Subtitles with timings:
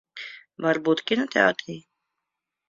[0.65, 1.77] Varbūt kinoteātrī?